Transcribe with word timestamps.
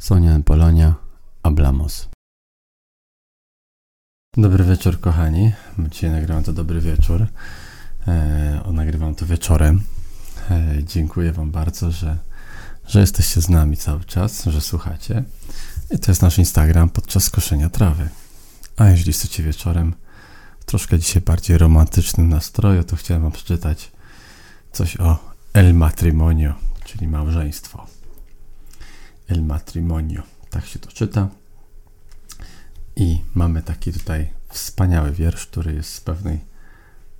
Sonia 0.00 0.40
Polonia, 0.44 0.94
Hablamos. 1.42 2.08
Dobry 4.36 4.64
wieczór, 4.64 5.00
kochani. 5.00 5.52
Dzisiaj 5.78 6.10
nagrywam 6.10 6.44
to 6.44 6.52
dobry 6.52 6.80
wieczór. 6.80 7.26
E, 8.08 8.72
nagrywam 8.72 9.14
to 9.14 9.26
wieczorem. 9.26 9.82
E, 10.50 10.84
dziękuję 10.84 11.32
Wam 11.32 11.50
bardzo, 11.50 11.90
że, 11.90 12.18
że 12.86 13.00
jesteście 13.00 13.40
z 13.40 13.48
nami 13.48 13.76
cały 13.76 14.04
czas, 14.04 14.44
że 14.44 14.60
słuchacie. 14.60 15.24
I 15.90 15.98
to 15.98 16.10
jest 16.10 16.22
nasz 16.22 16.38
Instagram 16.38 16.90
podczas 16.90 17.30
koszenia 17.30 17.70
trawy. 17.70 18.08
A 18.76 18.88
jeśli 18.88 19.12
chcecie 19.12 19.42
wieczorem, 19.42 19.94
w 20.60 20.64
troszkę 20.64 20.98
dzisiaj 20.98 21.22
bardziej 21.22 21.58
romantycznym 21.58 22.28
nastroju, 22.28 22.84
to 22.84 22.96
chciałem 22.96 23.22
Wam 23.22 23.32
przeczytać 23.32 23.92
coś 24.72 24.96
o 24.96 25.18
El 25.52 25.74
Matrimonio, 25.74 26.54
czyli 26.86 27.08
małżeństwo. 27.08 27.86
El 29.28 29.42
Matrimonio, 29.42 30.22
tak 30.50 30.66
się 30.66 30.78
to 30.78 30.92
czyta. 30.92 31.28
I 32.96 33.20
mamy 33.34 33.62
taki 33.62 33.92
tutaj 33.92 34.30
wspaniały 34.48 35.12
wiersz, 35.12 35.46
który 35.46 35.74
jest 35.74 35.94
z 35.94 36.00
pewnej 36.00 36.40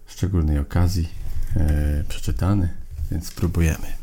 szczególnej 0.06 0.59
okazji 0.59 1.09
e, 1.56 2.05
przeczytany, 2.09 2.69
więc 3.11 3.27
spróbujemy. 3.27 3.97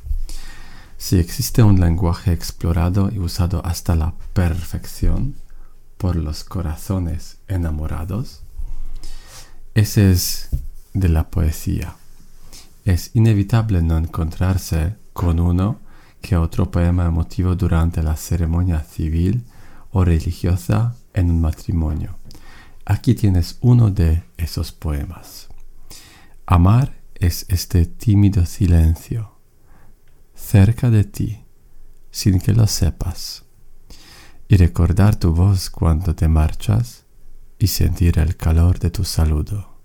Si 0.97 1.17
existe 1.17 1.65
un 1.65 1.79
lenguaje 1.79 2.31
explorado 2.31 3.09
y 3.09 3.19
usado 3.19 3.65
hasta 3.65 3.95
la 3.95 4.11
perfección 4.33 5.33
por 5.97 6.15
los 6.15 6.43
corazones 6.43 7.37
enamorados, 7.47 8.41
ese 9.75 10.11
es 10.11 10.49
de 10.93 11.09
la 11.09 11.23
poesía. 11.23 11.95
Es 12.85 13.11
inevitable 13.15 13.81
no 13.81 13.97
encontrarse 13.97 14.95
con 15.13 15.39
uno 15.39 15.79
que 16.21 16.37
otro 16.37 16.71
poema 16.71 17.05
emotivo 17.05 17.55
durante 17.55 18.01
la 18.01 18.15
ceremonia 18.15 18.79
civil 18.81 19.43
o 19.91 20.03
religiosa 20.03 20.95
en 21.13 21.29
un 21.29 21.41
matrimonio. 21.41 22.17
Aquí 22.85 23.13
tienes 23.13 23.57
uno 23.61 23.89
de 23.89 24.23
esos 24.37 24.71
poemas. 24.71 25.47
Amar 26.45 26.93
es 27.15 27.45
este 27.47 27.85
tímido 27.85 28.45
silencio, 28.45 29.31
cerca 30.35 30.89
de 30.89 31.05
ti, 31.05 31.45
sin 32.11 32.39
que 32.39 32.53
lo 32.53 32.67
sepas, 32.67 33.43
y 34.47 34.57
recordar 34.57 35.15
tu 35.15 35.33
voz 35.33 35.69
cuando 35.69 36.15
te 36.15 36.27
marchas 36.27 37.05
y 37.57 37.67
sentir 37.67 38.19
el 38.19 38.35
calor 38.35 38.79
de 38.79 38.91
tu 38.91 39.05
saludo. 39.05 39.79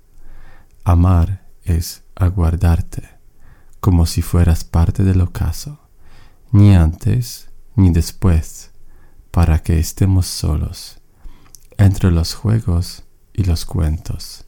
Amar 0.83 1.47
es 1.63 2.03
aguardarte, 2.17 3.18
como 3.81 4.07
si 4.07 4.23
fueras 4.23 4.65
parte 4.65 5.05
del 5.05 5.21
ocaso, 5.21 5.79
ni 6.53 6.75
antes 6.75 7.49
ni 7.77 7.91
después, 7.91 8.71
para 9.31 9.61
que 9.61 9.79
estemos 9.79 10.27
solos, 10.27 10.99
entre 11.77 12.11
los 12.11 12.35
juegos 12.35 13.05
y 13.33 13.45
los 13.45 13.65
cuentos, 13.65 14.47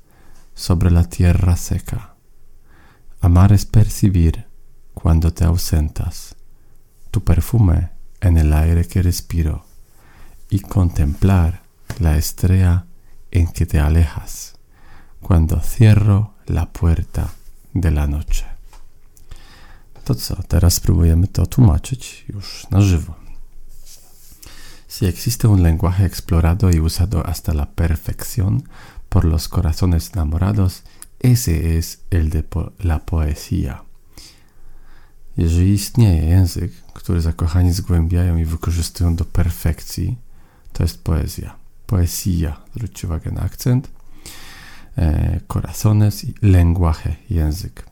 sobre 0.54 0.90
la 0.90 1.04
tierra 1.04 1.56
seca. 1.56 2.16
Amar 3.20 3.52
es 3.52 3.66
percibir, 3.66 4.46
cuando 4.94 5.32
te 5.32 5.44
ausentas, 5.44 6.34
tu 7.10 7.22
perfume 7.22 7.90
en 8.20 8.36
el 8.36 8.52
aire 8.52 8.86
que 8.86 9.02
respiro, 9.02 9.64
y 10.50 10.60
contemplar 10.60 11.62
la 12.00 12.16
estrella 12.16 12.86
en 13.30 13.46
que 13.46 13.66
te 13.66 13.78
alejas, 13.78 14.58
cuando 15.20 15.60
cierro 15.60 16.34
la 16.46 16.72
puerta 16.72 17.30
de 17.72 17.90
la 17.90 18.06
noche. 18.06 18.49
To 20.10 20.14
co, 20.14 20.42
teraz 20.48 20.74
spróbujemy 20.74 21.28
to 21.28 21.46
tłumaczyć 21.46 22.24
już 22.28 22.66
na 22.70 22.80
żywo. 22.80 23.14
Si 24.88 25.06
existe 25.06 25.48
un 25.48 25.62
lenguaje 25.62 26.04
explorado 26.04 26.70
y 26.70 26.80
usado 26.80 27.26
hasta 27.26 27.52
la 27.54 27.66
perfección 27.66 28.62
por 29.08 29.24
los 29.24 29.48
corazones 29.48 30.10
enamorados, 30.14 30.82
ese 31.20 31.78
es 31.78 32.00
el 32.10 32.30
de 32.30 32.42
po 32.42 32.72
la 32.84 32.98
poesía. 32.98 33.78
Jeżeli 35.36 35.72
istnieje 35.74 36.22
język, 36.22 36.72
który 36.94 37.20
zakochani 37.20 37.72
zgłębiają 37.72 38.36
i 38.36 38.44
wykorzystują 38.44 39.16
do 39.16 39.24
perfekcji, 39.24 40.18
to 40.72 40.82
jest 40.82 41.02
poezja. 41.02 41.56
Poesja, 41.86 42.56
zwróćcie 42.76 43.06
uwagę 43.06 43.30
na 43.30 43.40
akcent. 43.40 43.88
E, 44.98 45.40
corazones 45.48 46.24
y 46.24 46.34
lenguaje, 46.42 47.16
język. 47.30 47.89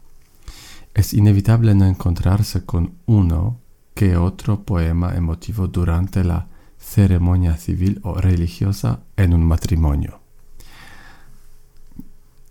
Es 0.98 1.14
inevitable 1.14 1.76
no 1.76 1.84
encontrarse 1.84 2.64
con 2.64 2.94
uno 3.06 3.60
que 3.94 4.16
otro 4.16 4.64
poema 4.64 5.14
emotivo 5.14 5.68
durante 5.68 6.24
la 6.24 6.48
ceremonia 6.76 7.56
civil 7.56 8.00
o 8.02 8.20
religiosa 8.20 8.98
en 9.16 9.32
un 9.32 9.44
matrimonio. 9.44 10.18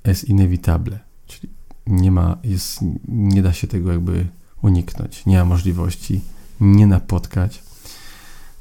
Es 0.01 0.23
inevitable, 0.23 0.99
czyli 1.25 1.49
nie 1.87 2.11
ma, 2.11 2.37
jest, 2.43 2.79
nie 3.07 3.41
da 3.41 3.53
się 3.53 3.67
tego 3.67 3.91
jakby 3.91 4.27
uniknąć. 4.61 5.25
Nie 5.25 5.37
ma 5.37 5.45
możliwości 5.45 6.21
nie 6.59 6.87
napotkać 6.87 7.63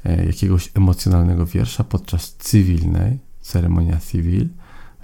e, 0.05 0.25
jakiegoś 0.25 0.71
emocjonalnego 0.73 1.45
wiersza 1.45 1.83
podczas 1.83 2.33
cywilnej, 2.33 3.19
ceremonia 3.41 3.99
civil 3.99 4.49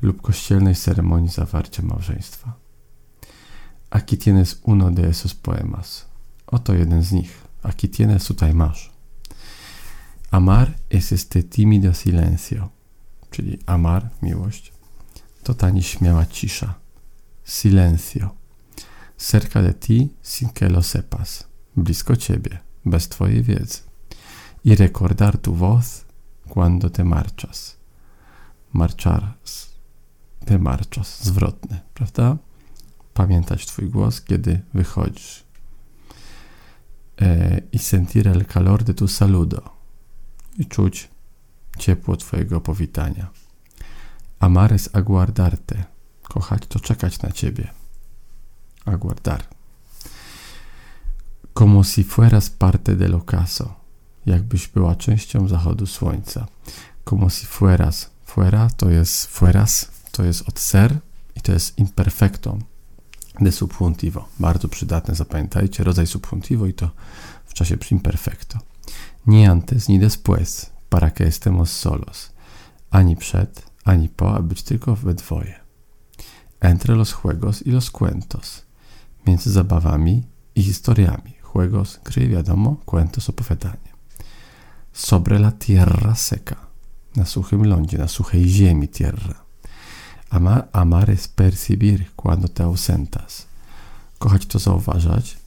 lub 0.01 0.22
kościelnej 0.22 0.75
ceremonii 0.75 1.29
zawarcia 1.29 1.83
małżeństwa. 1.83 2.62
Aquí 3.93 4.17
tienes 4.17 4.59
uno 4.63 4.89
de 4.89 5.07
esos 5.07 5.35
poemas. 5.35 6.07
Oto 6.47 6.73
jeden 6.73 7.03
z 7.03 7.11
nich. 7.11 7.31
Aquí 7.61 7.87
tienes, 7.87 8.25
tutaj 8.25 8.53
masz. 8.53 8.91
Amar 10.31 10.75
es 10.89 11.11
este 11.11 11.43
tímido 11.43 11.93
silencio, 11.93 12.69
czyli 13.29 13.59
amar, 13.65 14.09
miłość, 14.21 14.73
to 15.43 15.53
ta 15.53 15.69
nieśmiała 15.69 16.25
cisza. 16.25 16.75
Silencio. 17.43 18.29
Cerca 19.17 19.61
de 19.61 19.73
ti 19.73 20.09
sin 20.21 20.49
que 20.49 20.69
lo 20.69 20.81
sepas. 20.81 21.43
Blisko 21.75 22.15
ciebie, 22.15 22.59
bez 22.85 23.09
twojej 23.09 23.43
wiedzy. 23.43 23.79
Y 24.65 24.75
recordar 24.75 25.37
tu 25.37 25.53
voz 25.53 26.05
cuando 26.49 26.89
te 26.89 27.03
marchas. 27.03 27.77
Marchas. 28.73 29.69
Te 30.45 30.57
marchas. 30.57 31.23
Zwrotne, 31.23 31.81
prawda? 31.93 32.37
Pamiętać 33.13 33.66
twój 33.66 33.90
głos, 33.90 34.22
kiedy 34.22 34.62
wychodzisz. 34.74 35.44
E, 37.22 37.62
y 37.72 37.79
sentir 37.79 38.28
el 38.28 38.46
calor 38.46 38.84
de 38.84 38.94
tu 38.94 39.07
saludo 39.07 39.69
i 40.57 40.66
czuć 40.66 41.09
ciepło 41.78 42.18
Twojego 42.18 42.62
powitania. 42.62 43.29
Amares 44.40 44.90
aguardarte. 44.94 45.84
Kochać 46.23 46.68
to 46.68 46.79
czekać 46.79 47.22
na 47.22 47.31
Ciebie. 47.31 47.68
Aguardar. 48.85 49.44
Como 51.53 51.84
si 51.84 52.03
fueras 52.03 52.50
parte 52.50 52.96
del 52.96 53.16
ocaso. 53.16 53.75
Jakbyś 54.25 54.68
była 54.68 54.96
częścią 54.96 55.47
zachodu 55.47 55.85
słońca. 55.85 56.47
Como 57.03 57.29
si 57.29 57.46
fueras. 57.46 58.09
Fuera 58.25 58.69
to 58.78 58.90
jest 58.90 59.25
fueras, 59.25 59.91
to 60.12 60.23
jest 60.23 60.50
od 60.50 60.59
ser 60.59 60.97
i 61.35 61.41
to 61.41 61.52
jest 61.52 61.78
imperfecto 61.78 62.57
de 63.43 63.51
subjuntivo. 63.51 64.27
Bardzo 64.39 64.67
przydatne, 64.67 65.15
zapamiętajcie. 65.15 65.83
Rodzaj 65.83 66.07
subjuntivo 66.07 66.65
i 66.65 66.73
to 66.73 66.89
w 67.45 67.53
czasie 67.53 67.77
imperfecto 67.91 68.59
ni 69.25 69.45
antes 69.45 69.89
ni 69.89 69.99
después, 69.99 70.71
para 70.89 71.11
que 71.11 71.23
estemos 71.23 71.69
solos, 71.69 72.31
ani 72.91 73.15
przed, 73.15 73.63
ani 73.85 74.09
po, 74.09 74.35
a 74.35 74.41
być 74.41 74.63
tylko 74.63 74.95
we 74.95 75.13
dwoje. 75.13 75.55
Entre 76.61 76.95
los 76.95 77.13
juegos 77.13 77.61
y 77.61 77.71
los 77.71 77.91
cuentos, 77.91 78.65
między 79.27 79.51
zabawami 79.51 80.23
i 80.55 80.63
historiami. 80.63 81.33
Juegos, 81.41 81.99
gry, 82.03 82.27
wiadomo, 82.27 82.77
cuentos, 82.85 83.29
opowiadanie. 83.29 83.93
Sobre 84.93 85.39
la 85.39 85.51
tierra 85.51 86.16
seca, 86.16 86.55
na 87.16 87.25
suchym 87.25 87.66
lądzie, 87.66 87.97
na 87.97 88.07
suchej 88.07 88.49
ziemi 88.49 88.87
tierra. 88.87 89.43
Amar, 90.34 90.70
amar 90.72 91.09
es 91.09 91.28
percibir 91.28 92.12
cuando 92.16 92.47
te 92.47 92.64
ausentas. 92.64 93.46
Kochać 94.20 94.46
to 94.46 94.59
zauważać, 94.59 95.38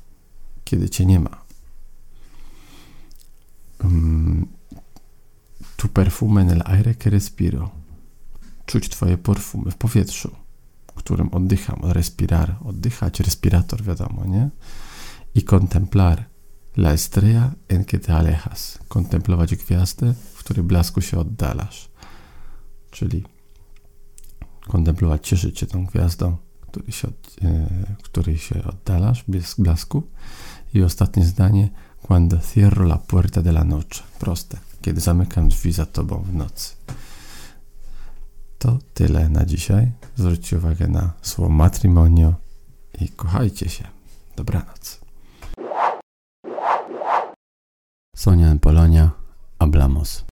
kiedy 0.64 0.88
cię 0.88 1.06
nie 1.06 1.20
ma. 1.20 1.46
um, 3.84 4.46
tu 5.76 5.88
perfume 5.88 6.44
nel 6.44 6.62
aire 6.64 6.94
que 6.94 7.10
respiro. 7.10 7.70
Czuć 8.66 8.88
Twoje 8.88 9.18
perfumy 9.18 9.70
w 9.70 9.76
powietrzu, 9.76 10.30
którym 10.94 11.28
oddycham. 11.28 11.80
Respirar, 11.82 12.56
oddychać, 12.64 13.20
respirator, 13.20 13.82
wiadomo, 13.82 14.24
nie? 14.24 14.50
I 15.34 15.42
contemplar 15.42 16.24
la 16.76 16.92
estrella 16.92 17.50
en 17.68 17.84
que 17.84 17.98
te 17.98 18.16
alejas. 18.16 18.78
Kontemplować 18.88 19.56
gwiazdę, 19.56 20.14
w 20.34 20.38
której 20.38 20.64
blasku 20.64 21.00
się 21.00 21.18
oddalasz. 21.18 21.88
Czyli 22.90 23.24
kontemplować, 24.68 25.28
cieszyć 25.28 25.58
się 25.58 25.66
tą 25.66 25.86
gwiazdą, 25.86 26.36
się, 26.88 27.08
od, 27.08 27.36
e, 27.44 27.68
której 28.02 28.38
się 28.38 28.64
oddalasz, 28.64 29.24
blasku. 29.58 30.02
I 30.74 30.82
ostatnie 30.82 31.24
zdanie, 31.24 31.70
Cuando 32.06 32.38
cierro 32.38 32.84
la 32.84 32.98
puerta 32.98 33.42
de 33.42 33.50
la 33.50 33.64
noche. 33.64 34.02
Proste. 34.18 34.58
Kiedy 34.82 35.00
zamykam 35.00 35.48
drzwi 35.48 35.72
za 35.72 35.86
tobą 35.86 36.22
w 36.22 36.34
nocy. 36.34 36.76
To 38.58 38.78
tyle 38.94 39.28
na 39.28 39.44
dzisiaj. 39.44 39.92
Zwróćcie 40.16 40.56
uwagę 40.56 40.88
na 40.88 41.12
słowo 41.22 41.50
matrimonio 41.50 42.34
i 43.00 43.08
kochajcie 43.08 43.68
się. 43.68 43.84
Dobranoc. 44.36 45.00
Sonia 48.16 48.56
Polonia, 48.60 49.10
hablamos. 49.58 50.24